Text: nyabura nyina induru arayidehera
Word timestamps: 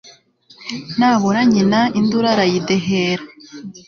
nyabura 0.97 1.41
nyina 1.51 1.79
induru 1.99 2.27
arayidehera 2.33 3.23